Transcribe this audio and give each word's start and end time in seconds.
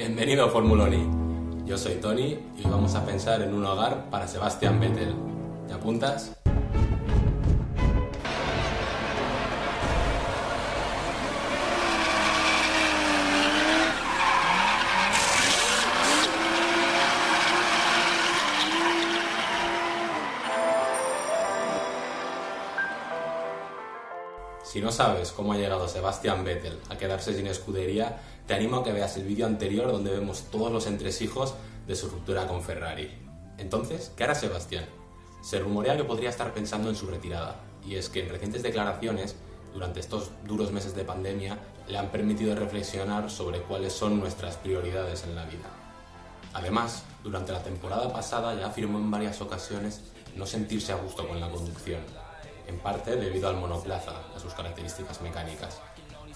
Bienvenido 0.00 0.48
Formuloni. 0.48 1.06
Yo 1.66 1.76
soy 1.76 1.96
Tony 1.96 2.38
y 2.56 2.64
hoy 2.64 2.70
vamos 2.70 2.94
a 2.94 3.04
pensar 3.04 3.42
en 3.42 3.52
un 3.52 3.66
hogar 3.66 4.08
para 4.08 4.26
Sebastian 4.26 4.80
Vettel. 4.80 5.14
¿Te 5.68 5.74
apuntas? 5.74 6.39
Si 24.62 24.80
no 24.80 24.92
sabes 24.92 25.32
cómo 25.32 25.52
ha 25.52 25.56
llegado 25.56 25.88
Sebastian 25.88 26.44
Vettel 26.44 26.78
a 26.90 26.98
quedarse 26.98 27.34
sin 27.34 27.46
escudería, 27.46 28.20
te 28.46 28.54
animo 28.54 28.76
a 28.76 28.84
que 28.84 28.92
veas 28.92 29.16
el 29.16 29.24
vídeo 29.24 29.46
anterior 29.46 29.90
donde 29.90 30.10
vemos 30.10 30.44
todos 30.50 30.70
los 30.70 30.86
entresijos 30.86 31.54
de 31.86 31.96
su 31.96 32.08
ruptura 32.08 32.46
con 32.46 32.62
Ferrari. 32.62 33.10
Entonces, 33.58 34.12
¿qué 34.16 34.24
hará 34.24 34.34
Sebastián? 34.34 34.84
Se 35.40 35.58
rumorea 35.58 35.96
que 35.96 36.04
podría 36.04 36.28
estar 36.28 36.52
pensando 36.52 36.90
en 36.90 36.94
su 36.94 37.06
retirada, 37.06 37.56
y 37.84 37.96
es 37.96 38.10
que 38.10 38.22
en 38.22 38.28
recientes 38.28 38.62
declaraciones, 38.62 39.34
durante 39.72 40.00
estos 40.00 40.30
duros 40.44 40.72
meses 40.72 40.94
de 40.94 41.04
pandemia, 41.04 41.58
le 41.88 41.98
han 41.98 42.10
permitido 42.10 42.54
reflexionar 42.54 43.30
sobre 43.30 43.62
cuáles 43.62 43.94
son 43.94 44.20
nuestras 44.20 44.56
prioridades 44.56 45.24
en 45.24 45.34
la 45.34 45.46
vida. 45.46 45.68
Además, 46.52 47.04
durante 47.24 47.52
la 47.52 47.62
temporada 47.62 48.12
pasada 48.12 48.54
ya 48.54 48.66
afirmó 48.66 48.98
en 48.98 49.10
varias 49.10 49.40
ocasiones 49.40 50.02
no 50.36 50.46
sentirse 50.46 50.92
a 50.92 50.96
gusto 50.96 51.26
con 51.26 51.40
la 51.40 51.50
conducción, 51.50 52.00
en 52.66 52.78
parte 52.78 53.16
debido 53.16 53.48
al 53.48 53.56
monoplaza, 53.56 54.12
a 54.34 54.38
sus 54.38 54.54
características 54.54 55.20
mecánicas, 55.20 55.80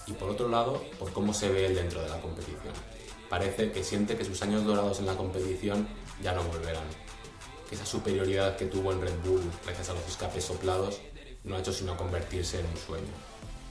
y 0.07 0.13
por 0.13 0.29
otro 0.29 0.47
lado, 0.47 0.83
por 0.99 1.11
cómo 1.13 1.33
se 1.33 1.49
ve 1.49 1.65
él 1.65 1.75
dentro 1.75 2.01
de 2.01 2.09
la 2.09 2.21
competición. 2.21 2.73
Parece 3.29 3.71
que 3.71 3.83
siente 3.83 4.15
que 4.15 4.25
sus 4.25 4.41
años 4.43 4.63
dorados 4.63 4.99
en 4.99 5.07
la 5.07 5.15
competición 5.15 5.87
ya 6.21 6.33
no 6.33 6.43
volverán, 6.43 6.85
que 7.69 7.75
esa 7.75 7.85
superioridad 7.85 8.55
que 8.55 8.65
tuvo 8.65 8.91
en 8.91 9.01
Red 9.01 9.17
Bull 9.23 9.41
gracias 9.63 9.89
a 9.89 9.93
los 9.93 10.07
escapes 10.07 10.43
soplados 10.43 10.99
no 11.43 11.55
ha 11.55 11.59
hecho 11.59 11.73
sino 11.73 11.97
convertirse 11.97 12.59
en 12.59 12.65
un 12.65 12.77
sueño. 12.77 13.13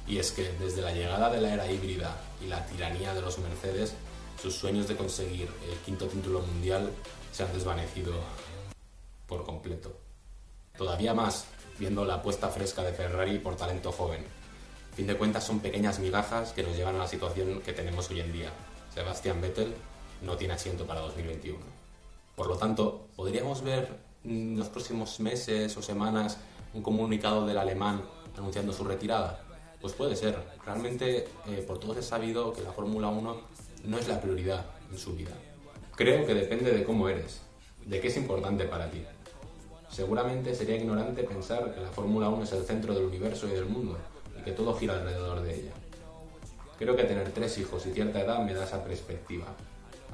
Y 0.07 0.19
es 0.19 0.33
que 0.33 0.53
desde 0.61 0.83
la 0.83 0.93
llegada 0.93 1.31
de 1.31 1.41
la 1.41 1.55
era 1.55 1.71
híbrida 1.71 2.17
y 2.43 2.47
la 2.47 2.65
tiranía 2.67 3.15
de 3.15 3.23
los 3.23 3.39
Mercedes, 3.39 3.95
sus 4.41 4.55
sueños 4.55 4.89
de 4.89 4.97
conseguir 4.97 5.49
el 5.71 5.79
quinto 5.79 6.07
título 6.07 6.41
mundial 6.41 6.91
se 7.33 7.43
han 7.43 7.53
desvanecido 7.53 8.13
por 9.27 9.45
completo. 9.45 9.97
Todavía 10.77 11.15
más 11.15 11.47
viendo 11.79 12.05
la 12.05 12.15
apuesta 12.15 12.49
fresca 12.49 12.83
de 12.83 12.93
Ferrari 12.93 13.39
por 13.39 13.57
talento 13.57 13.93
joven. 13.93 14.25
A 14.93 14.97
fin 14.97 15.07
de 15.07 15.17
cuentas 15.17 15.45
son 15.45 15.61
pequeñas 15.61 15.99
migajas 15.99 16.53
que 16.53 16.63
nos 16.63 16.77
llevan 16.77 16.97
a 16.97 17.01
la 17.01 17.09
situación 17.09 17.61
que 17.63 17.73
tenemos 17.73 18.09
hoy 18.11 18.21
en 18.21 18.33
día. 18.33 18.51
Sebastian 18.95 19.41
Vettel 19.41 19.75
no 20.23 20.37
tiene 20.37 20.55
asiento 20.55 20.87
para 20.87 21.01
2021. 21.01 21.59
Por 22.37 22.47
lo 22.47 22.57
tanto, 22.57 23.09
podríamos 23.17 23.63
ver 23.63 23.89
en 24.25 24.57
los 24.59 24.69
próximos 24.69 25.21
meses 25.21 25.77
o 25.77 25.83
semanas 25.83 26.39
un 26.73 26.83
comunicado 26.83 27.47
del 27.47 27.59
alemán 27.59 28.03
anunciando 28.37 28.73
su 28.73 28.85
retirada. 28.85 29.41
Pues 29.81 29.93
puede 29.93 30.17
ser. 30.17 30.39
Realmente, 30.65 31.29
eh, 31.47 31.65
por 31.67 31.79
todos 31.79 31.97
es 31.99 32.07
sabido 32.07 32.53
que 32.53 32.63
la 32.63 32.73
Fórmula 32.73 33.09
1 33.09 33.41
no 33.85 33.99
es 33.99 34.09
la 34.09 34.21
prioridad 34.21 34.65
en 34.91 34.99
su 34.99 35.15
vida. 35.15 35.33
Creo 35.95 36.27
que 36.27 36.35
depende 36.35 36.73
de 36.73 36.85
cómo 36.85 37.09
eres, 37.09 37.43
de 37.85 38.01
qué 38.01 38.09
es 38.09 38.17
importante 38.17 38.65
para 38.65 38.91
ti. 38.91 39.05
Seguramente 39.95 40.57
sería 40.57 40.75
ignorante 40.75 41.23
pensar 41.23 41.73
que 41.73 41.81
la 41.81 41.87
Fórmula 41.87 42.29
1 42.29 42.43
es 42.43 42.53
el 42.53 42.65
centro 42.65 42.95
del 42.95 43.05
universo 43.05 43.47
y 43.47 43.51
del 43.51 43.67
mundo 43.67 43.97
y 44.37 44.43
que 44.43 44.51
todo 44.51 44.75
gira 44.75 44.95
alrededor 44.95 45.41
de 45.43 45.55
ella. 45.55 45.71
Creo 46.77 46.97
que 46.97 47.05
tener 47.05 47.31
tres 47.31 47.57
hijos 47.59 47.87
y 47.87 47.93
cierta 47.93 48.21
edad 48.21 48.45
me 48.45 48.55
da 48.55 48.65
esa 48.65 48.83
perspectiva. 48.83 49.45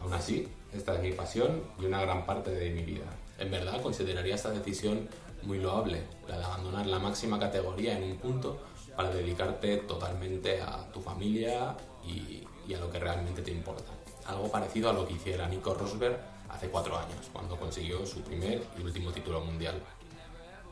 Aún 0.02 0.12
así, 0.12 0.46
esta 0.74 0.96
es 0.96 1.00
mi 1.00 1.12
pasión 1.12 1.62
y 1.78 1.86
una 1.86 2.02
gran 2.02 2.26
parte 2.26 2.50
de 2.50 2.68
mi 2.68 2.82
vida. 2.82 3.06
En 3.38 3.50
verdad 3.50 3.80
consideraría 3.80 4.34
esta 4.34 4.50
decisión 4.50 5.08
muy 5.44 5.58
loable, 5.58 6.02
la 6.28 6.36
de 6.36 6.44
abandonar 6.44 6.86
la 6.86 6.98
máxima 6.98 7.38
categoría 7.38 7.96
en 7.96 8.02
un 8.02 8.18
punto 8.18 8.60
para 8.94 9.08
dedicarte 9.08 9.78
totalmente 9.78 10.60
a 10.60 10.92
tu 10.92 11.00
familia 11.00 11.74
y, 12.04 12.46
y 12.68 12.74
a 12.74 12.80
lo 12.80 12.90
que 12.90 12.98
realmente 12.98 13.40
te 13.40 13.50
importa. 13.50 13.92
Algo 14.26 14.50
parecido 14.50 14.90
a 14.90 14.92
lo 14.92 15.08
que 15.08 15.14
hiciera 15.14 15.48
Nico 15.48 15.72
Rosberg 15.72 16.20
hace 16.50 16.68
cuatro 16.68 16.96
años, 16.96 17.28
cuando 17.32 17.56
consiguió 17.56 18.04
su 18.06 18.22
primer 18.22 18.62
y 18.78 18.82
último 18.82 19.12
título 19.12 19.40
mundial. 19.40 19.80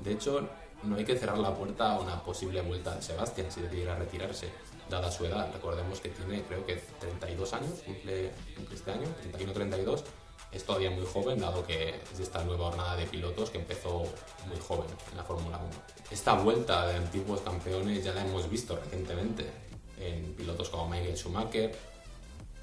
De 0.02 0.12
hecho, 0.12 0.48
no 0.82 0.96
hay 0.96 1.04
que 1.04 1.16
cerrar 1.16 1.38
la 1.38 1.54
puerta 1.54 1.92
a 1.92 2.00
una 2.00 2.22
posible 2.22 2.60
vuelta 2.62 2.94
de 2.94 3.02
Sebastián 3.02 3.50
si 3.50 3.60
decidiera 3.60 3.96
retirarse, 3.96 4.48
dada 4.88 5.10
su 5.10 5.24
edad. 5.26 5.50
Recordemos 5.52 6.00
que 6.00 6.10
tiene, 6.10 6.42
creo 6.42 6.64
que 6.64 6.76
32 7.00 7.52
años, 7.54 7.72
cumple, 7.84 8.30
este 8.72 8.90
año, 8.92 9.08
31-32. 9.32 10.02
Es 10.50 10.64
todavía 10.64 10.90
muy 10.90 11.04
joven, 11.04 11.40
dado 11.40 11.66
que 11.66 11.90
es 11.90 12.16
de 12.16 12.22
esta 12.22 12.42
nueva 12.44 12.70
jornada 12.70 12.96
de 12.96 13.04
pilotos 13.06 13.50
que 13.50 13.58
empezó 13.58 14.04
muy 14.46 14.58
joven 14.66 14.88
en 15.10 15.16
la 15.16 15.24
Fórmula 15.24 15.58
1. 15.58 15.68
Esta 16.10 16.34
vuelta 16.34 16.86
de 16.86 16.96
antiguos 16.96 17.40
campeones 17.42 18.02
ya 18.02 18.14
la 18.14 18.24
hemos 18.24 18.48
visto 18.48 18.76
recientemente 18.76 19.50
en 19.98 20.32
pilotos 20.34 20.70
como 20.70 20.88
Michael 20.88 21.18
Schumacher, 21.18 21.76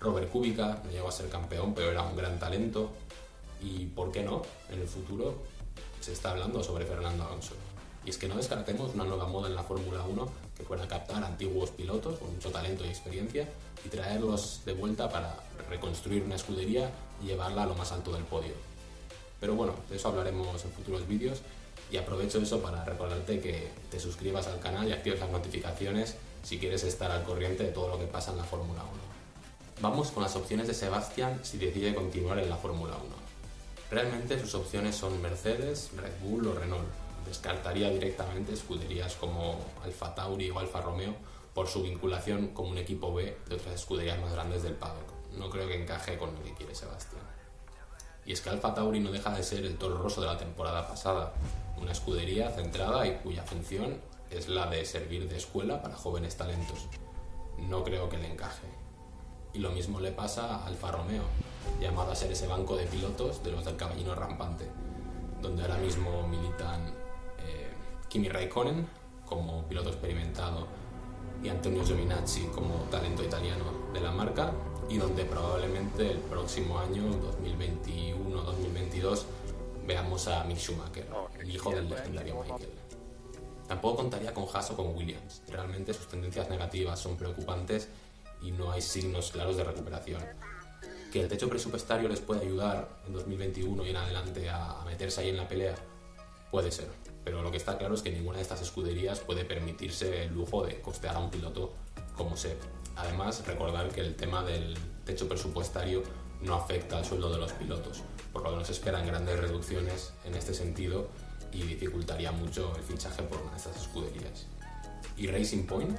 Robert 0.05 0.31
Kubica, 0.31 0.81
no 0.83 0.91
llegó 0.91 1.09
a 1.09 1.11
ser 1.11 1.27
campeón, 1.29 1.73
pero 1.73 1.91
era 1.91 2.03
un 2.03 2.15
gran 2.15 2.39
talento 2.39 2.91
y, 3.61 3.87
¿por 3.87 4.11
qué 4.11 4.23
no? 4.23 4.43
En 4.71 4.79
el 4.79 4.87
futuro 4.87 5.35
se 5.99 6.13
está 6.13 6.31
hablando 6.31 6.63
sobre 6.63 6.85
Fernando 6.85 7.25
Alonso. 7.25 7.55
Y 8.05 8.11
es 8.11 8.17
que 8.19 8.27
no 8.27 8.37
descartemos 8.37 8.93
una 8.93 9.03
nueva 9.03 9.27
moda 9.27 9.47
en 9.47 9.55
la 9.55 9.63
Fórmula 9.63 10.03
1 10.07 10.29
que 10.55 10.63
pueda 10.63 10.87
captar 10.87 11.23
antiguos 11.23 11.71
pilotos 11.71 12.19
con 12.19 12.31
mucho 12.31 12.51
talento 12.51 12.85
y 12.85 12.89
experiencia 12.89 13.49
y 13.83 13.89
traerlos 13.89 14.61
de 14.63 14.73
vuelta 14.73 15.09
para 15.09 15.35
reconstruir 15.69 16.21
una 16.21 16.35
escudería 16.35 16.91
y 17.23 17.27
llevarla 17.27 17.63
a 17.63 17.65
lo 17.65 17.73
más 17.73 17.91
alto 17.91 18.13
del 18.13 18.23
podio. 18.23 18.53
Pero 19.39 19.55
bueno, 19.55 19.73
de 19.89 19.95
eso 19.95 20.09
hablaremos 20.09 20.63
en 20.63 20.71
futuros 20.71 21.07
vídeos 21.07 21.41
y 21.91 21.97
aprovecho 21.97 22.39
eso 22.39 22.61
para 22.61 22.85
recordarte 22.85 23.39
que 23.39 23.69
te 23.89 23.99
suscribas 23.99 24.45
al 24.47 24.59
canal 24.59 24.87
y 24.87 24.91
actives 24.91 25.19
las 25.19 25.31
notificaciones 25.31 26.15
si 26.43 26.59
quieres 26.59 26.83
estar 26.83 27.09
al 27.09 27.23
corriente 27.23 27.63
de 27.63 27.71
todo 27.71 27.89
lo 27.89 27.99
que 27.99 28.05
pasa 28.05 28.31
en 28.31 28.37
la 28.37 28.43
Fórmula 28.43 28.83
1. 28.83 29.14
Vamos 29.81 30.11
con 30.11 30.23
las 30.23 30.37
opciones 30.37 30.67
de 30.67 30.73
Sebastián 30.73 31.41
si 31.43 31.57
decide 31.57 31.93
continuar 31.93 32.39
en 32.39 32.49
la 32.49 32.55
Fórmula 32.55 32.93
1. 32.95 33.03
Realmente 33.91 34.39
sus 34.39 34.55
opciones 34.55 34.95
son 34.95 35.21
Mercedes, 35.21 35.91
Red 35.97 36.13
Bull 36.23 36.47
o 36.47 36.53
Renault. 36.53 36.87
Descartaría 37.27 37.89
directamente 37.89 38.53
escuderías 38.53 39.15
como 39.15 39.59
Alfa 39.83 40.15
Tauri 40.15 40.49
o 40.49 40.59
Alfa 40.59 40.79
Romeo 40.79 41.13
por 41.53 41.67
su 41.67 41.83
vinculación 41.83 42.47
con 42.49 42.67
un 42.67 42.77
equipo 42.77 43.13
B 43.13 43.37
de 43.49 43.55
otras 43.55 43.75
escuderías 43.75 44.17
más 44.21 44.31
grandes 44.31 44.63
del 44.63 44.75
paddock. 44.75 45.11
No 45.37 45.49
creo 45.49 45.67
que 45.67 45.81
encaje 45.81 46.17
con 46.17 46.33
lo 46.33 46.41
que 46.41 46.53
quiere 46.53 46.73
Sebastián. 46.73 47.23
Y 48.25 48.31
es 48.31 48.39
que 48.39 48.49
Alfa 48.49 48.73
Tauri 48.73 49.01
no 49.01 49.11
deja 49.11 49.35
de 49.35 49.43
ser 49.43 49.65
el 49.65 49.77
toro 49.77 49.97
roso 49.97 50.21
de 50.21 50.27
la 50.27 50.37
temporada 50.37 50.87
pasada, 50.87 51.33
una 51.77 51.91
escudería 51.91 52.49
centrada 52.49 53.05
y 53.05 53.17
cuya 53.17 53.43
función 53.43 53.99
es 54.31 54.47
la 54.47 54.67
de 54.67 54.85
servir 54.85 55.27
de 55.27 55.35
escuela 55.35 55.81
para 55.81 55.95
jóvenes 55.95 56.37
talentos. 56.37 56.87
No 57.57 57.83
creo 57.83 58.07
que 58.07 58.17
le 58.17 58.31
encaje. 58.31 58.84
Y 59.55 59.59
lo 59.59 59.71
mismo 59.71 60.01
le 60.01 60.11
pasa 60.11 60.55
a 60.55 60.67
Alfa 60.67 60.91
Romeo, 60.91 61.23
llamado 61.79 62.11
a 62.11 62.15
ser 62.15 62.31
ese 62.31 62.45
banco 62.45 62.75
de 62.75 62.85
pilotos 62.85 63.41
de 63.41 63.51
los 63.51 63.63
del 63.63 63.77
caballino 63.77 64.13
rampante, 64.13 64.69
donde 65.41 65.61
ahora 65.61 65.77
mismo 65.77 66.27
militan 66.27 66.87
eh, 67.39 67.69
Kimi 68.09 68.27
Raikkonen 68.27 68.85
como 69.25 69.63
piloto 69.63 69.89
experimentado 69.89 70.67
y 71.41 71.49
Antonio 71.49 71.85
Giovinazzi 71.85 72.47
como 72.47 72.75
talento 72.91 73.23
italiano 73.23 73.63
de 73.93 74.01
la 74.01 74.11
marca 74.11 74.51
y 74.89 74.97
donde 74.97 75.23
probablemente 75.25 76.11
el 76.11 76.19
próximo 76.19 76.77
año, 76.77 77.03
2021-2022, 77.39 79.23
veamos 79.87 80.27
a 80.27 80.43
Mick 80.43 80.57
Schumacher, 80.57 81.07
el 81.39 81.49
hijo 81.49 81.71
del 81.71 81.89
legendario 81.89 82.41
Michael. 82.41 82.69
Tampoco 83.67 83.97
contaría 83.97 84.33
con 84.33 84.45
Haas 84.53 84.69
o 84.71 84.75
con 84.75 84.95
Williams. 84.95 85.41
Realmente 85.47 85.93
sus 85.93 86.07
tendencias 86.07 86.49
negativas 86.49 86.99
son 86.99 87.17
preocupantes 87.17 87.89
y 88.41 88.51
no 88.51 88.71
hay 88.71 88.81
signos 88.81 89.31
claros 89.31 89.57
de 89.57 89.63
recuperación. 89.63 90.21
Que 91.11 91.21
el 91.21 91.27
techo 91.27 91.49
presupuestario 91.49 92.09
les 92.09 92.19
puede 92.19 92.41
ayudar 92.41 92.89
en 93.07 93.13
2021 93.13 93.85
y 93.85 93.89
en 93.89 93.97
adelante 93.97 94.49
a 94.49 94.83
meterse 94.85 95.21
ahí 95.21 95.29
en 95.29 95.37
la 95.37 95.47
pelea, 95.47 95.75
puede 96.51 96.71
ser. 96.71 96.87
Pero 97.23 97.41
lo 97.41 97.51
que 97.51 97.57
está 97.57 97.77
claro 97.77 97.95
es 97.95 98.01
que 98.01 98.11
ninguna 98.11 98.37
de 98.37 98.43
estas 98.43 98.61
escuderías 98.61 99.19
puede 99.19 99.45
permitirse 99.45 100.23
el 100.23 100.33
lujo 100.33 100.65
de 100.65 100.79
costear 100.81 101.15
a 101.15 101.19
un 101.19 101.31
piloto 101.31 101.73
como 102.15 102.37
se. 102.37 102.55
Además, 102.95 103.45
recordar 103.45 103.89
que 103.89 104.01
el 104.01 104.15
tema 104.15 104.43
del 104.43 104.77
techo 105.05 105.27
presupuestario 105.27 106.03
no 106.41 106.55
afecta 106.55 106.97
al 106.97 107.05
sueldo 107.05 107.31
de 107.31 107.39
los 107.39 107.51
pilotos, 107.53 108.03
por 108.31 108.43
lo 108.43 108.51
que 108.51 108.57
no 108.57 108.65
se 108.65 108.73
esperan 108.73 109.07
grandes 109.07 109.39
reducciones 109.39 110.13
en 110.23 110.35
este 110.35 110.53
sentido 110.53 111.09
y 111.51 111.63
dificultaría 111.63 112.31
mucho 112.31 112.73
el 112.75 112.83
fichaje 112.83 113.23
por 113.23 113.41
una 113.41 113.51
de 113.51 113.57
estas 113.57 113.77
escuderías. 113.77 114.47
¿Y 115.17 115.27
Racing 115.27 115.65
Point? 115.65 115.97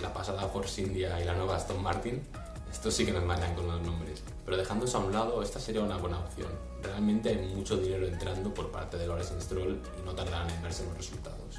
La 0.00 0.12
pasada 0.12 0.46
Force 0.48 0.80
India 0.82 1.20
y 1.20 1.24
la 1.24 1.34
nueva 1.34 1.56
Aston 1.56 1.82
Martin, 1.82 2.22
estos 2.70 2.94
sí 2.94 3.04
que 3.04 3.12
nos 3.12 3.24
mandan 3.24 3.54
con 3.54 3.66
los 3.66 3.80
nombres. 3.82 4.22
Pero 4.44 4.56
dejando 4.56 4.84
eso 4.84 4.98
a 4.98 5.00
un 5.00 5.12
lado, 5.12 5.42
esta 5.42 5.58
sería 5.58 5.82
una 5.82 5.96
buena 5.96 6.18
opción. 6.18 6.50
Realmente 6.82 7.30
hay 7.30 7.54
mucho 7.54 7.76
dinero 7.76 8.06
entrando 8.06 8.52
por 8.52 8.70
parte 8.70 8.96
de 8.96 9.06
Lawrence 9.06 9.40
Stroll 9.40 9.80
y 9.98 10.04
no 10.04 10.14
tardarán 10.14 10.48
en 10.50 10.62
verse 10.62 10.84
los 10.84 10.96
resultados. 10.96 11.58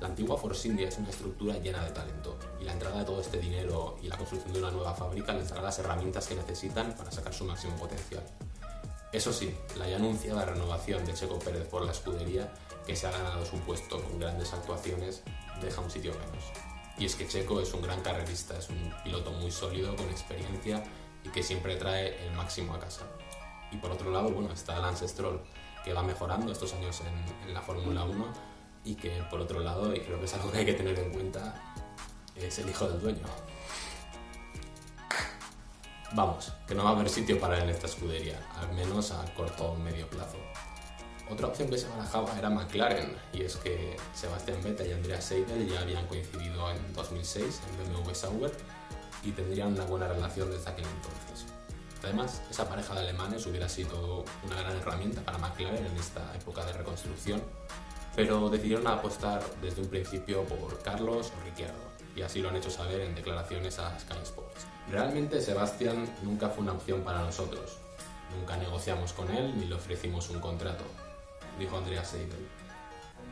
La 0.00 0.08
antigua 0.08 0.36
Force 0.36 0.68
India 0.68 0.88
es 0.88 0.98
una 0.98 1.08
estructura 1.08 1.58
llena 1.58 1.82
de 1.84 1.90
talento 1.90 2.38
y 2.60 2.64
la 2.64 2.72
entrada 2.72 2.98
de 2.98 3.04
todo 3.04 3.20
este 3.20 3.38
dinero 3.38 3.98
y 4.02 4.08
la 4.08 4.16
construcción 4.16 4.52
de 4.52 4.58
una 4.58 4.70
nueva 4.70 4.94
fábrica 4.94 5.32
les 5.32 5.48
dará 5.48 5.62
las 5.62 5.78
herramientas 5.78 6.26
que 6.26 6.34
necesitan 6.34 6.92
para 6.94 7.10
sacar 7.10 7.32
su 7.32 7.44
máximo 7.44 7.74
potencial. 7.76 8.22
Eso 9.12 9.32
sí, 9.32 9.56
la 9.76 9.88
ya 9.88 9.96
anunciada 9.96 10.44
renovación 10.44 11.04
de 11.04 11.14
Checo 11.14 11.38
Pérez 11.38 11.66
por 11.68 11.82
la 11.84 11.92
escudería, 11.92 12.52
que 12.86 12.96
se 12.96 13.06
ha 13.06 13.10
ganado 13.10 13.44
su 13.44 13.58
puesto 13.60 14.02
con 14.02 14.18
grandes 14.18 14.52
actuaciones, 14.52 15.22
deja 15.60 15.80
un 15.80 15.90
sitio 15.90 16.12
menos. 16.12 16.44
Y 16.98 17.06
es 17.06 17.14
que 17.14 17.26
Checo 17.26 17.60
es 17.60 17.72
un 17.72 17.82
gran 17.82 18.00
carrerista, 18.00 18.58
es 18.58 18.68
un 18.68 18.92
piloto 19.04 19.30
muy 19.32 19.50
sólido, 19.50 19.94
con 19.96 20.08
experiencia 20.10 20.82
y 21.24 21.28
que 21.28 21.42
siempre 21.42 21.76
trae 21.76 22.26
el 22.26 22.32
máximo 22.32 22.74
a 22.74 22.80
casa. 22.80 23.02
Y 23.70 23.76
por 23.76 23.90
otro 23.90 24.10
lado, 24.10 24.30
bueno, 24.30 24.52
está 24.52 24.78
Lance 24.78 25.08
Stroll, 25.08 25.40
que 25.84 25.92
va 25.92 26.02
mejorando 26.02 26.52
estos 26.52 26.72
años 26.74 27.00
en, 27.00 27.48
en 27.48 27.54
la 27.54 27.62
Fórmula 27.62 28.04
1 28.04 28.26
y 28.84 28.94
que 28.94 29.22
por 29.30 29.40
otro 29.40 29.60
lado, 29.60 29.94
y 29.94 30.00
creo 30.00 30.18
que 30.18 30.26
es 30.26 30.34
algo 30.34 30.50
que 30.50 30.58
hay 30.58 30.66
que 30.66 30.74
tener 30.74 30.98
en 30.98 31.10
cuenta, 31.12 31.74
es 32.34 32.58
el 32.58 32.68
hijo 32.68 32.88
del 32.88 33.00
dueño. 33.00 33.26
Vamos, 36.12 36.52
que 36.66 36.74
no 36.74 36.84
va 36.84 36.90
a 36.90 36.92
haber 36.92 37.08
sitio 37.08 37.38
para 37.40 37.56
él 37.58 37.64
en 37.64 37.70
esta 37.70 37.86
escudería, 37.86 38.40
al 38.60 38.72
menos 38.74 39.10
a 39.10 39.24
corto 39.34 39.72
o 39.72 39.76
medio 39.76 40.08
plazo. 40.08 40.36
Otra 41.28 41.48
opción 41.48 41.68
que 41.68 41.76
se 41.76 41.88
barajaba 41.88 42.38
era 42.38 42.48
McLaren, 42.48 43.16
y 43.32 43.42
es 43.42 43.56
que 43.56 43.96
Sebastián 44.14 44.62
Vettel 44.62 44.86
y 44.88 44.92
Andrea 44.92 45.20
Seidel 45.20 45.68
ya 45.68 45.80
habían 45.80 46.06
coincidido 46.06 46.70
en 46.70 46.92
2006 46.94 47.60
en 47.68 47.92
BMW 47.92 48.14
Sauber 48.14 48.52
y 49.24 49.32
tendrían 49.32 49.72
una 49.72 49.84
buena 49.84 50.06
relación 50.06 50.48
desde 50.50 50.70
aquel 50.70 50.86
entonces. 50.86 51.52
Además, 52.04 52.40
esa 52.48 52.68
pareja 52.68 52.94
de 52.94 53.00
alemanes 53.00 53.44
hubiera 53.46 53.68
sido 53.68 54.24
una 54.44 54.56
gran 54.60 54.76
herramienta 54.76 55.22
para 55.22 55.38
McLaren 55.38 55.84
en 55.84 55.96
esta 55.96 56.32
época 56.36 56.64
de 56.64 56.72
reconstrucción, 56.72 57.42
pero 58.14 58.48
decidieron 58.48 58.86
apostar 58.86 59.42
desde 59.60 59.82
un 59.82 59.88
principio 59.88 60.44
por 60.44 60.80
Carlos 60.82 61.32
o 61.36 61.44
Ricciardo, 61.44 61.95
y 62.16 62.22
así 62.22 62.40
lo 62.40 62.48
han 62.48 62.56
hecho 62.56 62.70
saber 62.70 63.02
en 63.02 63.14
declaraciones 63.14 63.78
a 63.78 63.98
Sky 64.00 64.16
Sports. 64.22 64.66
Realmente 64.90 65.40
Sebastián 65.40 66.08
nunca 66.22 66.48
fue 66.48 66.64
una 66.64 66.72
opción 66.72 67.02
para 67.02 67.20
nosotros. 67.20 67.76
Nunca 68.36 68.56
negociamos 68.56 69.12
con 69.12 69.30
él 69.30 69.54
ni 69.56 69.66
le 69.66 69.74
ofrecimos 69.74 70.30
un 70.30 70.40
contrato, 70.40 70.84
dijo 71.58 71.76
Andrea 71.76 72.04
Seidel. 72.04 72.48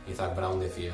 Isaac 0.07 0.35
Brown 0.35 0.59
decía, 0.59 0.93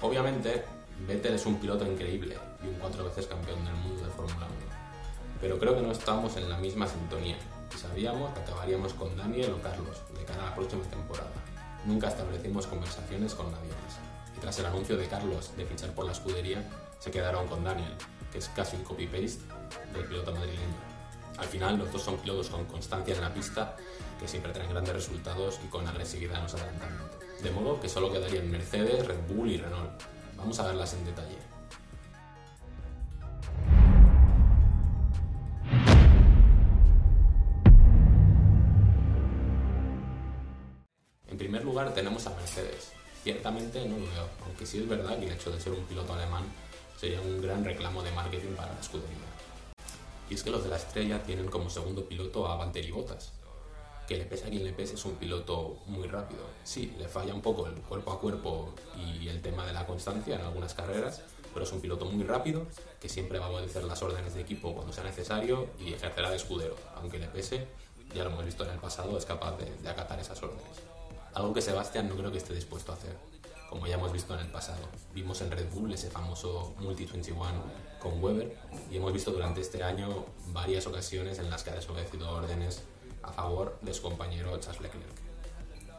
obviamente 0.00 0.64
Vettel 1.06 1.34
es 1.34 1.46
un 1.46 1.56
piloto 1.56 1.86
increíble 1.86 2.36
y 2.62 2.68
un 2.68 2.74
cuatro 2.74 3.04
veces 3.04 3.26
campeón 3.26 3.64
del 3.64 3.74
mundo 3.76 4.04
de 4.04 4.10
Fórmula 4.10 4.46
1, 4.46 4.56
pero 5.40 5.58
creo 5.58 5.74
que 5.74 5.82
no 5.82 5.90
estábamos 5.90 6.36
en 6.36 6.48
la 6.48 6.58
misma 6.58 6.86
sintonía 6.86 7.36
y 7.74 7.78
sabíamos 7.78 8.32
que 8.34 8.40
acabaríamos 8.40 8.92
con 8.94 9.16
Daniel 9.16 9.54
o 9.54 9.62
Carlos 9.62 10.00
de 10.16 10.24
cara 10.24 10.42
a 10.42 10.50
la 10.50 10.54
próxima 10.54 10.82
temporada. 10.84 11.30
Nunca 11.86 12.08
establecimos 12.08 12.66
conversaciones 12.66 13.34
con 13.34 13.50
nadie 13.50 13.70
más. 13.70 13.98
Y 14.36 14.40
tras 14.40 14.58
el 14.58 14.66
anuncio 14.66 14.96
de 14.96 15.06
Carlos 15.08 15.56
de 15.56 15.64
fichar 15.64 15.90
por 15.92 16.04
la 16.04 16.12
escudería, 16.12 16.62
se 17.02 17.10
quedaron 17.10 17.48
con 17.48 17.64
Daniel, 17.64 17.92
que 18.30 18.38
es 18.38 18.48
casi 18.50 18.76
un 18.76 18.84
copy-paste 18.84 19.42
del 19.92 20.04
piloto 20.04 20.30
madrileño. 20.32 20.78
Al 21.36 21.46
final, 21.46 21.76
los 21.76 21.90
dos 21.90 22.00
son 22.00 22.16
pilotos 22.18 22.48
con 22.48 22.64
constancia 22.66 23.16
en 23.16 23.22
la 23.22 23.34
pista, 23.34 23.74
que 24.20 24.28
siempre 24.28 24.52
traen 24.52 24.70
grandes 24.70 24.94
resultados 24.94 25.58
y 25.64 25.66
con 25.66 25.84
agresividad 25.84 26.36
en 26.36 26.42
los 26.44 26.54
adelantamientos. 26.54 27.18
De 27.42 27.50
modo 27.50 27.80
que 27.80 27.88
solo 27.88 28.12
quedarían 28.12 28.48
Mercedes, 28.48 29.04
Red 29.04 29.18
Bull 29.28 29.50
y 29.50 29.56
Renault. 29.56 30.00
Vamos 30.36 30.60
a 30.60 30.66
verlas 30.68 30.94
en 30.94 31.04
detalle. 31.04 31.38
En 41.26 41.36
primer 41.36 41.64
lugar 41.64 41.92
tenemos 41.94 42.24
a 42.28 42.30
Mercedes. 42.30 42.92
Ciertamente 43.24 43.88
no 43.88 43.98
lo 43.98 44.06
veo, 44.06 44.28
aunque 44.46 44.64
sí 44.66 44.78
es 44.78 44.88
verdad 44.88 45.18
que 45.18 45.26
el 45.26 45.32
hecho 45.32 45.50
de 45.50 45.60
ser 45.60 45.72
un 45.72 45.82
piloto 45.84 46.12
alemán 46.12 46.44
sería 47.02 47.20
un 47.20 47.42
gran 47.42 47.64
reclamo 47.64 48.00
de 48.00 48.12
marketing 48.12 48.54
para 48.54 48.72
la 48.72 48.80
escudería. 48.80 49.26
Y 50.30 50.34
es 50.34 50.44
que 50.44 50.50
los 50.50 50.62
de 50.62 50.70
la 50.70 50.76
estrella 50.76 51.20
tienen 51.20 51.48
como 51.48 51.68
segundo 51.68 52.04
piloto 52.04 52.46
a 52.46 52.54
Valtteri 52.54 52.92
Bottas, 52.92 53.32
que 54.06 54.16
le 54.16 54.24
pese 54.24 54.46
a 54.46 54.50
quien 54.50 54.62
le 54.62 54.72
pese 54.72 54.94
es 54.94 55.04
un 55.04 55.16
piloto 55.16 55.78
muy 55.86 56.06
rápido. 56.06 56.42
Sí, 56.62 56.94
le 57.00 57.08
falla 57.08 57.34
un 57.34 57.42
poco 57.42 57.66
el 57.66 57.74
cuerpo 57.74 58.12
a 58.12 58.20
cuerpo 58.20 58.72
y 58.96 59.26
el 59.26 59.42
tema 59.42 59.66
de 59.66 59.72
la 59.72 59.84
constancia 59.84 60.36
en 60.36 60.42
algunas 60.42 60.74
carreras, 60.74 61.22
pero 61.52 61.64
es 61.64 61.72
un 61.72 61.80
piloto 61.80 62.04
muy 62.04 62.22
rápido 62.22 62.68
que 63.00 63.08
siempre 63.08 63.40
va 63.40 63.46
a 63.46 63.50
obedecer 63.50 63.82
las 63.82 64.00
órdenes 64.00 64.34
de 64.34 64.42
equipo 64.42 64.72
cuando 64.72 64.92
sea 64.92 65.02
necesario 65.02 65.70
y 65.80 65.94
ejercerá 65.94 66.30
de 66.30 66.36
escudero. 66.36 66.76
Aunque 66.94 67.18
le 67.18 67.26
pese, 67.26 67.66
ya 68.14 68.22
lo 68.22 68.30
hemos 68.30 68.44
visto 68.44 68.62
en 68.62 68.70
el 68.70 68.78
pasado, 68.78 69.18
es 69.18 69.26
capaz 69.26 69.56
de, 69.58 69.64
de 69.64 69.88
acatar 69.88 70.20
esas 70.20 70.40
órdenes. 70.40 70.78
Algo 71.34 71.52
que 71.52 71.62
Sebastián 71.62 72.08
no 72.08 72.14
creo 72.14 72.30
que 72.30 72.38
esté 72.38 72.54
dispuesto 72.54 72.92
a 72.92 72.94
hacer, 72.94 73.16
como 73.72 73.86
ya 73.86 73.94
hemos 73.94 74.12
visto 74.12 74.34
en 74.34 74.40
el 74.40 74.48
pasado. 74.48 74.82
Vimos 75.14 75.40
en 75.40 75.50
Red 75.50 75.70
Bull 75.72 75.94
ese 75.94 76.10
famoso 76.10 76.74
Multi-21 76.80 77.34
con 78.02 78.22
Weber 78.22 78.54
y 78.90 78.98
hemos 78.98 79.14
visto 79.14 79.30
durante 79.30 79.62
este 79.62 79.82
año 79.82 80.26
varias 80.48 80.86
ocasiones 80.86 81.38
en 81.38 81.48
las 81.48 81.62
que 81.62 81.70
ha 81.70 81.74
desobedecido 81.74 82.30
órdenes 82.30 82.82
a 83.22 83.32
favor 83.32 83.78
de 83.80 83.94
su 83.94 84.02
compañero 84.02 84.54
Charles 84.58 84.82
Leclerc. 84.82 85.06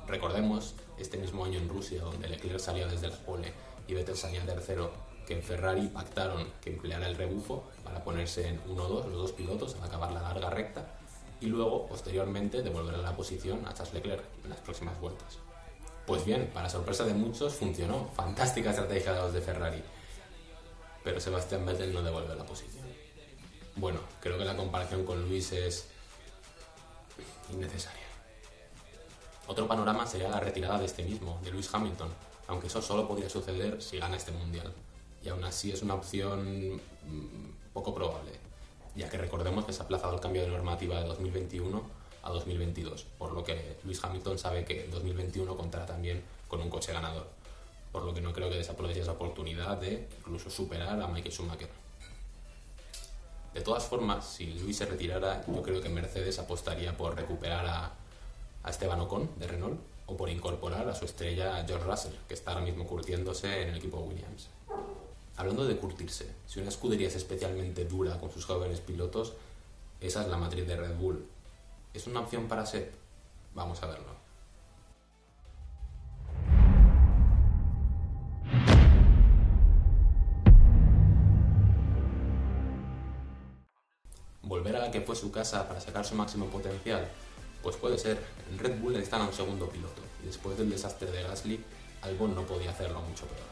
Recordemos 0.06 0.75
este 1.00 1.18
mismo 1.18 1.46
año 1.46 1.58
en 1.58 1.68
Rusia, 1.68 2.04
donde 2.04 2.30
Leclerc 2.30 2.60
salió 2.60 2.88
desde 2.88 3.08
la 3.08 3.18
pole 3.18 3.52
y 3.88 3.96
Vettel 3.96 4.18
salía 4.18 4.46
tercero, 4.46 4.92
que 5.25 5.34
en 5.34 5.42
Ferrari 5.42 5.88
pactaron 5.88 6.46
que 6.62 6.70
empleara 6.70 7.08
el 7.08 7.16
rebufo 7.16 7.64
para 7.84 8.04
ponerse 8.04 8.50
en 8.50 8.64
1-2 8.66 9.08
los 9.08 9.14
dos 9.14 9.31
pilotos 9.31 9.75
al 9.78 9.86
acabar 9.86 10.12
la 10.12 10.22
larga 10.22 10.52
recta 10.52 11.00
y 11.42 11.48
luego, 11.48 11.88
posteriormente, 11.88 12.62
devolver 12.62 13.00
la 13.00 13.16
posición 13.16 13.66
a 13.66 13.74
Charles 13.74 13.96
Leclerc 13.96 14.24
en 14.44 14.52
las 14.52 14.60
próximas 14.60 15.02
vueltas. 15.02 15.40
Pues 16.06 16.26
bien, 16.26 16.52
para 16.54 16.70
sorpresa 16.70 17.06
de 17.06 17.14
muchos, 17.14 17.56
funcionó. 17.56 18.10
Fantástica 18.14 18.72
estrategia 18.72 19.14
de 19.14 19.20
los 19.22 19.34
de 19.34 19.42
Ferrari. 19.42 19.82
Pero 21.04 21.20
Sebastián 21.20 21.66
Vettel 21.66 21.94
no 21.94 22.02
devuelve 22.02 22.36
la 22.36 22.46
posición. 22.46 22.84
Bueno, 23.76 24.00
creo 24.20 24.38
que 24.38 24.46
la 24.46 24.56
comparación 24.56 25.06
con 25.06 25.22
Luis 25.22 25.52
es 25.54 25.88
innecesaria. 27.52 28.04
Otro 29.48 29.68
panorama 29.68 30.06
sería 30.06 30.30
la 30.30 30.40
retirada 30.40 30.78
de 30.78 30.86
este 30.86 31.04
mismo, 31.04 31.40
de 31.44 31.52
Lewis 31.52 31.70
Hamilton, 31.74 32.10
aunque 32.48 32.68
eso 32.68 32.82
solo 32.82 33.08
podría 33.08 33.30
suceder 33.30 33.82
si 33.82 33.98
gana 33.98 34.18
este 34.18 34.32
mundial. 34.32 34.74
Y 35.22 35.30
aún 35.30 35.44
así 35.44 35.72
es 35.72 35.82
una 35.82 35.96
opción 35.96 36.82
poco 37.74 37.96
probable, 37.96 38.32
ya 38.96 39.10
que 39.10 39.18
recordemos 39.18 39.66
que 39.66 39.74
se 39.74 39.82
ha 39.82 39.86
aplazado 39.86 40.14
el 40.16 40.20
cambio 40.20 40.42
de 40.44 40.50
normativa 40.50 41.00
de 41.00 41.08
2021 41.08 42.03
a 42.24 42.30
2022, 42.31 43.06
por 43.18 43.34
lo 43.34 43.44
que 43.44 43.78
Lewis 43.84 44.04
Hamilton 44.04 44.40
sabe 44.40 44.66
que 44.66 44.88
2021 44.88 45.56
contará 45.56 45.86
también 45.86 46.24
con 46.48 46.62
un 46.62 46.70
coche 46.70 46.94
ganador, 46.94 47.28
por 47.92 48.04
lo 48.04 48.14
que 48.14 48.22
no 48.22 48.34
creo 48.34 48.50
que 48.50 48.58
desaproveche 48.58 49.02
esa 49.02 49.12
oportunidad 49.12 49.78
de 49.78 50.08
incluso 50.20 50.50
superar 50.50 51.00
a 51.01 51.08
Michael 51.08 51.34
Schumacher. 51.34 51.70
De 53.53 53.62
todas 53.62 53.84
formas, 53.84 54.25
si 54.25 54.48
Luis 54.53 54.77
se 54.77 54.86
retirara, 54.86 55.46
yo 55.46 55.62
creo 55.62 55.80
que 55.80 55.89
Mercedes 55.89 56.39
apostaría 56.39 56.98
por 56.98 57.15
recuperar 57.15 57.65
a, 57.68 57.92
a 58.63 58.70
Esteban 58.70 59.00
Ocon 59.01 59.30
de 59.38 59.48
Renault 59.48 59.80
o 60.08 60.18
por 60.18 60.30
incorporar 60.30 60.88
a 60.89 60.96
su 60.96 61.06
estrella 61.06 61.63
George 61.68 61.86
Russell, 61.86 62.13
que 62.27 62.34
está 62.34 62.51
ahora 62.51 62.65
mismo 62.65 62.88
curtiéndose 62.88 63.62
en 63.62 63.70
el 63.70 63.77
equipo 63.77 64.00
Williams. 64.00 64.48
Hablando 65.36 65.65
de 65.65 65.77
curtirse, 65.77 66.27
si 66.48 66.60
una 66.60 66.70
escudería 66.70 67.08
es 67.08 67.15
especialmente 67.15 67.86
dura 67.86 68.20
con 68.20 68.32
sus 68.32 68.46
jóvenes 68.46 68.82
pilotos, 68.82 69.34
esa 70.00 70.22
es 70.24 70.27
la 70.27 70.38
matriz 70.38 70.68
de 70.68 70.75
Red 70.75 70.96
Bull. 70.96 71.25
¿Es 71.94 72.08
una 72.08 72.22
opción 72.22 72.48
para 72.48 72.66
Seb? 72.66 72.92
Vamos 73.54 73.84
a 73.84 73.86
verlo. 73.86 74.14
¿Volver 84.42 84.76
a 84.76 84.80
la 84.80 84.92
que 84.92 85.02
fue 85.02 85.16
su 85.16 85.32
casa 85.32 85.68
para 85.68 85.80
sacar 85.80 86.04
su 86.04 86.16
máximo 86.16 86.48
potencial? 86.48 87.08
Pues 87.62 87.78
puede 87.78 88.00
ser. 88.00 88.26
En 88.50 88.58
Red 88.58 88.80
Bull 88.80 88.96
están 88.96 89.22
a 89.22 89.28
un 89.28 89.34
segundo 89.34 89.70
piloto 89.70 90.02
y 90.24 90.26
después 90.26 90.58
del 90.58 90.72
desastre 90.72 91.12
de 91.12 91.22
Gasly, 91.22 91.64
Albon 92.02 92.34
no 92.34 92.42
podía 92.42 92.72
hacerlo 92.72 93.02
mucho 93.02 93.28
peor. 93.28 93.48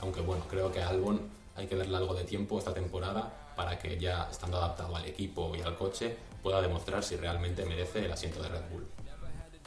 Aunque 0.00 0.20
bueno, 0.22 0.44
creo 0.50 0.72
que 0.72 0.82
Albon 0.82 1.20
hay 1.56 1.66
que 1.66 1.76
darle 1.76 1.96
algo 1.96 2.14
de 2.14 2.24
tiempo 2.24 2.58
esta 2.58 2.74
temporada 2.74 3.52
para 3.56 3.78
que 3.78 3.98
ya 3.98 4.28
estando 4.30 4.56
adaptado 4.56 4.96
al 4.96 5.06
equipo 5.06 5.54
y 5.54 5.60
al 5.60 5.76
coche 5.76 6.16
pueda 6.42 6.60
demostrar 6.60 7.02
si 7.02 7.16
realmente 7.16 7.64
merece 7.64 8.04
el 8.04 8.12
asiento 8.12 8.42
de 8.42 8.48
Red 8.48 8.70
Bull. 8.70 8.86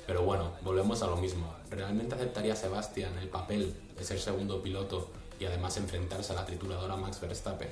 Pero 0.06 0.24
bueno, 0.24 0.52
volvemos 0.62 1.02
a 1.02 1.08
lo 1.08 1.18
mismo. 1.18 1.54
¿Realmente 1.70 2.16
aceptaría 2.16 2.56
Sebastián 2.56 3.18
el 3.18 3.28
papel 3.28 3.76
de 3.98 4.04
ser 4.04 4.20
segundo 4.20 4.62
piloto 4.62 5.10
y 5.40 5.46
además 5.46 5.78
enfrentarse 5.78 6.34
a 6.34 6.36
la 6.36 6.46
trituradora 6.46 6.96
Max 6.96 7.20
Verstappen? 7.20 7.70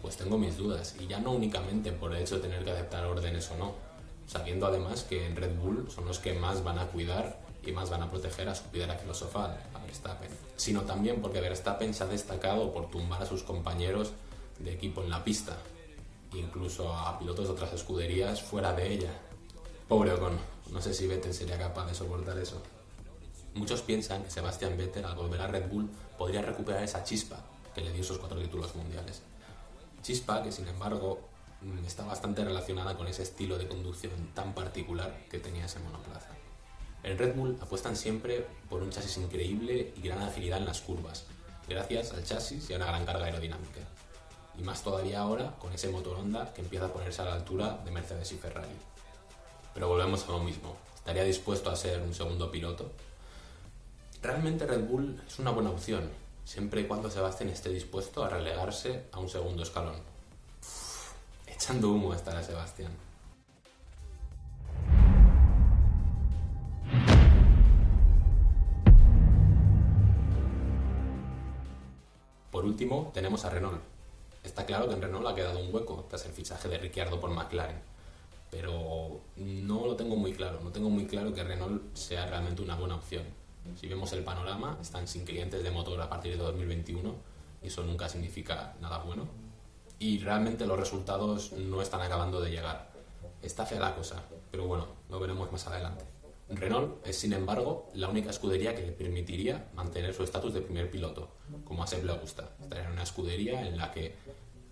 Pues 0.00 0.16
tengo 0.16 0.36
mis 0.36 0.56
dudas, 0.56 0.94
y 1.00 1.06
ya 1.06 1.18
no 1.18 1.32
únicamente 1.32 1.90
por 1.90 2.14
el 2.14 2.22
hecho 2.22 2.36
de 2.36 2.42
tener 2.42 2.62
que 2.62 2.70
aceptar 2.70 3.06
órdenes 3.06 3.50
o 3.50 3.56
no, 3.56 3.74
sabiendo 4.26 4.66
además 4.66 5.02
que 5.02 5.26
en 5.26 5.34
Red 5.34 5.56
Bull 5.56 5.90
son 5.90 6.04
los 6.04 6.18
que 6.18 6.34
más 6.34 6.62
van 6.62 6.78
a 6.78 6.86
cuidar 6.88 7.40
y 7.64 7.72
más 7.72 7.90
van 7.90 8.02
a 8.02 8.10
proteger 8.10 8.48
a 8.48 8.54
su 8.54 8.64
piedra 8.64 8.94
filosofal, 8.94 9.58
Verstappen, 9.94 10.30
sino 10.56 10.82
también 10.82 11.22
porque 11.22 11.40
Verstappen 11.40 11.94
se 11.94 12.02
ha 12.02 12.06
destacado 12.08 12.72
por 12.72 12.90
tumbar 12.90 13.22
a 13.22 13.26
sus 13.26 13.44
compañeros 13.44 14.10
de 14.58 14.72
equipo 14.72 15.02
en 15.02 15.10
la 15.10 15.22
pista, 15.22 15.56
incluso 16.32 16.92
a 16.92 17.16
pilotos 17.16 17.46
de 17.46 17.52
otras 17.52 17.72
escuderías 17.72 18.42
fuera 18.42 18.72
de 18.72 18.92
ella. 18.92 19.12
Pobre 19.86 20.12
Ocon, 20.12 20.36
no 20.72 20.82
sé 20.82 20.94
si 20.94 21.06
Vettel 21.06 21.32
sería 21.32 21.58
capaz 21.58 21.86
de 21.86 21.94
soportar 21.94 22.36
eso. 22.38 22.60
muchos 23.54 23.82
piensan 23.82 24.24
que 24.24 24.32
Sebastian 24.32 24.76
Vettel 24.76 25.04
al 25.04 25.14
volver 25.14 25.40
a 25.40 25.46
Red 25.46 25.68
Bull 25.68 25.88
podría 26.18 26.42
recuperar 26.42 26.82
esa 26.82 27.04
chispa 27.04 27.38
que 27.72 27.80
le 27.80 27.92
dio 27.92 28.02
esos 28.02 28.18
cuatro 28.18 28.40
títulos 28.40 28.74
mundiales. 28.74 29.22
Chispa 30.02 30.42
que 30.42 30.50
sin 30.50 30.66
embargo 30.66 31.20
mm, 31.60 31.84
está 31.84 32.04
bastante 32.04 32.44
relacionada 32.44 32.96
con 32.96 33.06
ese 33.06 33.22
estilo 33.22 33.58
de 33.58 33.68
conducción 33.68 34.12
tan 34.34 34.54
particular 34.54 35.24
que 35.30 35.38
tenía 35.38 35.66
ese 35.66 35.78
monoplaza. 35.78 36.30
En 37.04 37.18
Red 37.18 37.34
Bull 37.34 37.58
apuestan 37.60 37.96
siempre 37.96 38.46
por 38.70 38.82
un 38.82 38.88
chasis 38.88 39.18
increíble 39.18 39.92
y 39.94 40.00
gran 40.00 40.22
agilidad 40.22 40.58
en 40.58 40.64
las 40.64 40.80
curvas, 40.80 41.24
gracias 41.68 42.14
al 42.14 42.24
chasis 42.24 42.70
y 42.70 42.72
a 42.72 42.76
una 42.76 42.86
gran 42.86 43.04
carga 43.04 43.26
aerodinámica. 43.26 43.80
Y 44.58 44.62
más 44.62 44.82
todavía 44.82 45.20
ahora 45.20 45.54
con 45.58 45.70
ese 45.74 45.90
motor 45.90 46.16
Honda 46.16 46.54
que 46.54 46.62
empieza 46.62 46.86
a 46.86 46.92
ponerse 46.92 47.20
a 47.20 47.26
la 47.26 47.34
altura 47.34 47.78
de 47.84 47.90
Mercedes 47.90 48.32
y 48.32 48.36
Ferrari. 48.36 48.72
Pero 49.74 49.88
volvemos 49.88 50.24
a 50.26 50.32
lo 50.32 50.38
mismo. 50.38 50.76
¿Estaría 50.96 51.24
dispuesto 51.24 51.68
a 51.68 51.76
ser 51.76 52.00
un 52.00 52.14
segundo 52.14 52.50
piloto? 52.50 52.90
Realmente 54.22 54.64
Red 54.66 54.84
Bull 54.84 55.20
es 55.26 55.38
una 55.38 55.50
buena 55.50 55.70
opción, 55.70 56.08
siempre 56.46 56.80
y 56.80 56.86
cuando 56.86 57.10
Sebastián 57.10 57.50
esté 57.50 57.68
dispuesto 57.68 58.24
a 58.24 58.30
relegarse 58.30 59.04
a 59.12 59.18
un 59.18 59.28
segundo 59.28 59.62
escalón. 59.62 59.96
echando 61.46 61.90
humo 61.90 62.14
estará 62.14 62.42
Sebastián. 62.42 62.92
Último, 72.74 73.12
tenemos 73.14 73.44
a 73.44 73.50
Renault. 73.50 73.80
Está 74.42 74.66
claro 74.66 74.88
que 74.88 74.94
en 74.94 75.02
Renault 75.02 75.28
ha 75.28 75.34
quedado 75.34 75.60
un 75.60 75.72
hueco 75.72 76.06
tras 76.08 76.26
el 76.26 76.32
fichaje 76.32 76.68
de 76.68 76.76
Ricciardo 76.76 77.20
por 77.20 77.30
McLaren, 77.30 77.78
pero 78.50 79.20
no 79.36 79.86
lo 79.86 79.94
tengo 79.94 80.16
muy 80.16 80.32
claro. 80.32 80.58
No 80.60 80.70
tengo 80.70 80.90
muy 80.90 81.06
claro 81.06 81.32
que 81.32 81.44
Renault 81.44 81.94
sea 81.94 82.26
realmente 82.26 82.62
una 82.62 82.74
buena 82.74 82.96
opción. 82.96 83.22
Si 83.80 83.86
vemos 83.86 84.12
el 84.12 84.24
panorama, 84.24 84.76
están 84.82 85.06
sin 85.06 85.24
clientes 85.24 85.62
de 85.62 85.70
motor 85.70 86.00
a 86.00 86.10
partir 86.10 86.32
de 86.32 86.42
2021 86.42 87.14
y 87.62 87.68
eso 87.68 87.84
nunca 87.84 88.08
significa 88.08 88.74
nada 88.80 88.98
bueno. 88.98 89.28
Y 90.00 90.18
realmente 90.18 90.66
los 90.66 90.76
resultados 90.76 91.52
no 91.52 91.80
están 91.80 92.02
acabando 92.02 92.40
de 92.40 92.50
llegar. 92.50 92.90
Está 93.40 93.64
fea 93.66 93.78
la 93.78 93.94
cosa, 93.94 94.20
pero 94.50 94.66
bueno, 94.66 94.88
lo 95.08 95.20
veremos 95.20 95.50
más 95.52 95.64
adelante. 95.68 96.04
Renault 96.48 97.06
es, 97.06 97.16
sin 97.16 97.32
embargo, 97.32 97.88
la 97.94 98.08
única 98.08 98.30
escudería 98.30 98.74
que 98.74 98.84
le 98.84 98.92
permitiría 98.92 99.70
mantener 99.74 100.12
su 100.12 100.22
estatus 100.22 100.52
de 100.52 100.60
primer 100.60 100.90
piloto, 100.90 101.30
como 101.64 101.82
a 101.82 101.86
Seb 101.86 102.04
le 102.04 102.12
gusta. 102.12 102.50
Estar 102.62 102.80
en 102.80 102.92
una 102.92 103.02
escudería 103.02 103.66
en 103.66 103.78
la 103.78 103.90
que 103.90 104.14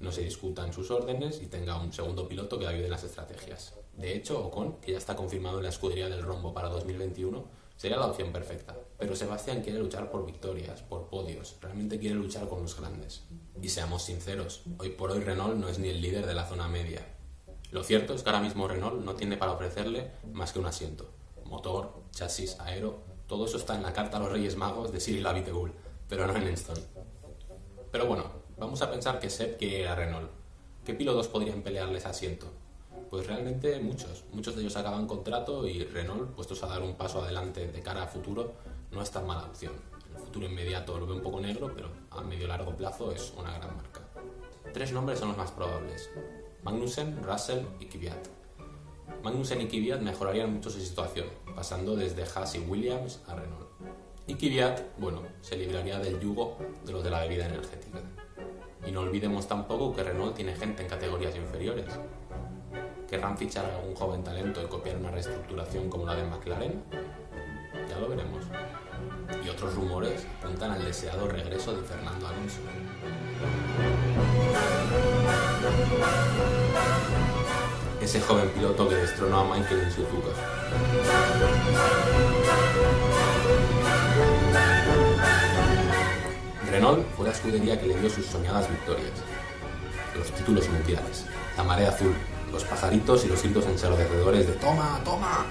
no 0.01 0.13
se 0.13 0.23
discutan 0.23 0.73
sus 0.73 0.91
órdenes 0.91 1.41
y 1.41 1.47
tenga 1.47 1.81
un 1.81 1.93
segundo 1.93 2.29
piloto 2.29 2.59
que 2.59 2.67
ayude 2.67 2.85
en 2.85 2.91
las 2.91 3.05
estrategias. 3.05 3.75
De 3.97 4.15
hecho, 4.15 4.45
Ocon, 4.45 4.81
que 4.81 4.93
ya 4.93 4.99
está 4.99 5.17
confirmado 5.17 5.59
en 5.59 5.65
la 5.65 5.71
escudería 5.71 6.09
del 6.09 6.23
Rombo 6.23 6.53
para 6.53 6.69
2021, 6.69 7.45
sería 7.77 7.97
la 7.97 8.07
opción 8.07 8.33
perfecta. 8.33 8.77
Pero 8.99 9.17
Sebastián 9.17 9.63
quiere 9.63 9.79
luchar 9.79 10.11
por 10.11 10.27
victorias, 10.27 10.83
por 10.83 11.09
podios, 11.09 11.57
realmente 11.61 11.99
quiere 11.99 12.17
luchar 12.17 12.49
con 12.49 12.63
los 12.63 12.79
grandes. 12.79 13.25
Y 13.63 13.71
seamos 13.71 14.03
sinceros, 14.03 14.63
hoy 14.79 14.91
por 14.91 15.11
hoy 15.11 15.21
Renault 15.21 15.57
no 15.57 15.69
es 15.69 15.79
ni 15.79 15.89
el 15.89 16.03
líder 16.03 16.27
de 16.27 16.35
la 16.35 16.47
zona 16.47 16.69
media. 16.69 17.07
Lo 17.71 17.83
cierto 17.83 18.13
es 18.13 18.23
que 18.23 18.29
ahora 18.29 18.43
mismo 18.43 18.69
Renault 18.69 19.03
no 19.03 19.15
tiene 19.15 19.39
para 19.39 19.53
ofrecerle 19.53 20.11
más 20.33 20.53
que 20.53 20.59
un 20.59 20.67
asiento 20.67 21.09
motor, 21.53 21.93
chasis, 22.13 22.59
aero, 22.61 22.99
todo 23.27 23.45
eso 23.45 23.59
está 23.59 23.75
en 23.77 23.83
la 23.83 23.93
carta 23.93 24.17
a 24.17 24.21
los 24.21 24.33
Reyes 24.33 24.57
Magos 24.57 24.91
de 24.91 25.01
Cyril 25.01 25.27
Abiteboul, 25.27 25.71
pero 26.09 26.27
no 26.27 26.35
en 26.35 26.49
Enston. 26.49 26.79
Pero 27.91 28.07
bueno, 28.07 28.25
vamos 28.57 28.81
a 28.81 28.91
pensar 28.91 29.21
que 29.21 29.29
Seb 29.29 29.59
quiere 29.59 29.87
a 29.87 29.95
Renault. 29.95 30.31
¿Qué 30.83 30.95
pilotos 30.95 31.29
podrían 31.29 31.61
pelearles 31.61 32.07
asiento? 32.07 32.47
Pues 33.11 33.27
realmente 33.27 33.79
muchos. 33.81 34.25
Muchos 34.33 34.57
de 34.57 34.63
ellos 34.63 34.77
acaban 34.77 35.07
contrato 35.07 35.67
y 35.67 35.85
Renault, 35.85 36.31
puestos 36.31 36.63
a 36.63 36.69
dar 36.69 36.81
un 36.81 36.95
paso 36.95 37.23
adelante 37.23 37.67
de 37.71 37.83
cara 37.83 38.05
a 38.05 38.07
futuro, 38.07 38.55
no 38.91 39.03
es 39.03 39.11
tan 39.11 39.27
mala 39.27 39.45
opción. 39.45 39.75
El 40.11 40.23
futuro 40.23 40.47
inmediato 40.47 40.99
lo 40.99 41.07
ve 41.07 41.13
un 41.13 41.23
poco 41.23 41.39
negro, 41.39 41.71
pero 41.75 41.89
a 42.13 42.23
medio 42.23 42.49
largo 42.49 42.75
plazo 42.75 43.13
es 43.13 43.31
una 43.37 43.53
gran 43.59 43.77
marca. 43.77 44.01
Tres 44.73 44.91
nombres 44.93 45.19
son 45.19 45.29
los 45.29 45.37
más 45.37 45.51
probables. 45.51 46.09
Magnussen, 46.63 47.23
Russell 47.23 47.67
y 47.79 47.87
Kvyat. 47.87 48.42
Magnussen 49.23 49.61
y 49.61 49.69
Kvyat 49.69 50.01
mejorarían 50.01 50.53
mucho 50.53 50.71
su 50.71 50.81
situación, 50.81 51.27
pasando 51.55 51.95
desde 51.97 52.23
Haas 52.23 52.55
y 52.55 52.59
Williams 52.59 53.21
a 53.27 53.35
Renault. 53.35 53.69
Y 54.27 54.35
Kvyat, 54.35 54.99
bueno, 54.99 55.23
se 55.41 55.57
libraría 55.57 55.99
del 55.99 56.21
yugo 56.21 56.59
de 56.85 56.93
los 56.93 57.05
de 57.05 57.11
la 57.11 57.21
bebida 57.21 57.47
energética. 57.47 58.01
Y 58.87 58.91
no 58.91 59.01
olvidemos 59.01 59.47
tampoco 59.47 59.95
que 59.95 60.03
Renault 60.03 60.35
tiene 60.35 60.55
gente 60.55 60.83
en 60.83 60.89
categorías 60.89 61.37
inferiores. 61.37 61.87
¿Querrán 63.09 63.37
fichar 63.37 63.65
a 63.67 63.77
algún 63.77 63.95
joven 63.95 64.25
talento 64.25 64.63
y 64.63 64.67
copiar 64.67 64.97
una 64.97 65.11
reestructuración 65.11 65.89
como 65.89 66.07
la 66.07 66.17
de 66.17 66.25
McLaren? 66.25 66.83
Ya 67.89 67.99
lo 67.99 68.09
veremos. 68.09 68.45
Y 69.45 69.49
otros 69.49 69.75
rumores 69.75 70.27
apuntan 70.41 70.73
al 70.73 70.85
deseado 70.85 71.29
regreso 71.29 71.75
de 71.75 71.83
Fernando 71.83 72.27
Alonso. 72.27 72.61
Ese 78.03 78.21
joven 78.21 78.49
piloto 78.51 78.89
que 78.89 78.97
destronó 78.97 79.41
a 79.41 79.45
Michael 79.45 79.81
en 79.81 79.93
Suzuka. 79.93 80.31
Renault 86.71 87.07
fue 87.17 87.27
la 87.27 87.33
escudería 87.33 87.81
que 87.81 87.87
le 87.87 87.99
dio 88.01 88.11
sus 88.11 88.27
soñadas 88.27 88.69
victorias, 88.69 89.13
los 90.17 90.33
títulos 90.33 90.69
mundiales, 90.69 91.27
la 91.57 91.63
marea 91.63 91.91
azul, 91.91 92.15
los 92.51 92.65
pajaritos 92.65 93.25
y 93.25 93.29
los 93.29 93.43
gritos 93.43 93.67
ensordecedores 93.67 94.47
de 94.49 94.53
¡Toma, 94.55 95.01
toma! 95.05 95.47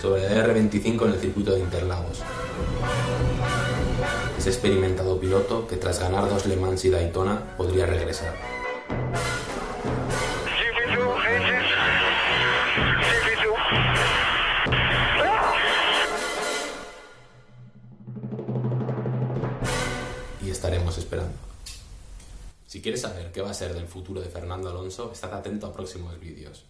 Sobre 0.00 0.26
el 0.26 0.44
R25 0.44 1.06
en 1.06 1.12
el 1.12 1.18
circuito 1.18 1.52
de 1.52 1.60
Interlagos, 1.60 2.22
ese 4.48 4.60
experimentado 4.60 5.20
piloto 5.20 5.66
que 5.66 5.76
tras 5.76 6.00
ganar 6.00 6.26
dos 6.26 6.46
Le 6.46 6.56
Mans 6.56 6.82
y 6.86 6.88
Daytona 6.88 7.54
podría 7.58 7.84
regresar. 7.84 8.34
Y 20.42 20.50
estaremos 20.50 20.96
esperando. 20.96 21.34
Si 22.66 22.80
quieres 22.80 23.02
saber 23.02 23.30
qué 23.32 23.42
va 23.42 23.50
a 23.50 23.54
ser 23.54 23.74
del 23.74 23.86
futuro 23.86 24.22
de 24.22 24.30
Fernando 24.30 24.70
Alonso, 24.70 25.12
estad 25.12 25.34
atento 25.34 25.66
a 25.66 25.74
próximos 25.74 26.18
vídeos. 26.18 26.64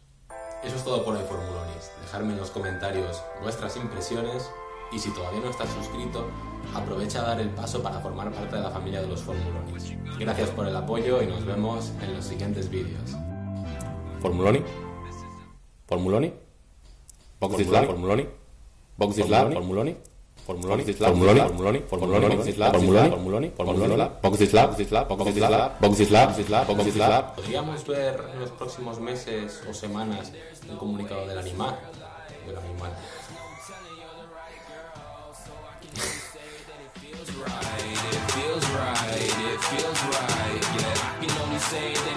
Eso 0.65 0.75
es 0.75 0.83
todo 0.83 1.05
por 1.05 1.15
hoy, 1.15 1.23
Formulonis. 1.29 1.93
Dejadme 2.03 2.33
en 2.33 2.41
los 2.41 2.51
comentarios 2.51 3.23
vuestras 3.41 3.77
impresiones 3.77 4.51
y 4.93 4.99
si 4.99 5.11
todavía 5.11 5.41
no 5.41 5.51
estás 5.51 5.69
suscrito, 5.71 6.27
aprovecha 6.75 7.21
a 7.21 7.29
dar 7.29 7.41
el 7.41 7.51
paso 7.51 7.83
para 7.83 8.01
formar 8.01 8.33
parte 8.33 8.57
de 8.57 8.63
la 8.63 8.71
familia 8.71 9.01
de 9.01 9.09
los 9.09 9.23
Formulonis. 9.23 9.95
Gracias 10.19 10.51
por 10.51 10.67
el 10.67 10.77
apoyo 10.77 11.23
y 11.23 11.27
nos 11.27 11.45
vemos 11.45 11.93
en 12.03 12.15
los 12.15 12.25
siguientes 12.25 12.69
vídeos. 12.71 13.17
Formuloni. 14.21 14.63
Formuloni. 15.87 16.33
Box 17.41 17.61
Islam. 17.61 17.87
Formuloni. 17.87 18.27
Box 18.97 19.19
Islam. 19.19 19.53
Formuloni. 19.53 19.97
Formuloni. 20.45 20.83
Formuloni. 20.83 20.93
Formuloni. 20.95 21.81
Formuloni. 21.81 21.81
Formuloni. 21.81 23.11
Formuloni. 23.11 23.51
Formuloni. 23.51 24.11
Box 24.23 24.41
Islam. 24.41 24.71
Box 24.71 24.81
Islam. 24.81 25.09
Box 25.09 25.29
Islam. 25.29 25.73
Box 25.81 26.01
Islam. 26.01 26.27
Box 26.29 26.39
Islam. 26.39 26.67
Box 26.67 26.87
Islam. 26.87 27.25
¿Podríamos 27.37 27.87
ver 27.87 28.25
en 28.33 28.41
los 28.41 28.51
próximos 28.51 29.01
meses 29.01 29.63
o 29.69 29.75
semanas 29.75 30.33
el 30.69 30.77
comunicado 30.77 31.27
del 31.27 31.39
animal? 31.39 31.79
Del 32.47 32.57
animal. 32.57 32.93
Right, 38.79 39.33
it 39.53 39.61
feels 39.71 40.01
right. 40.15 40.63
Yeah, 40.79 41.09
I 41.09 41.27
can 41.27 41.43
only 41.43 41.59
say 41.59 41.95
that 41.95 42.08